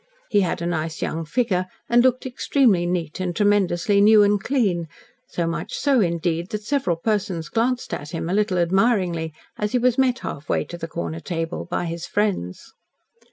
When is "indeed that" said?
6.01-6.63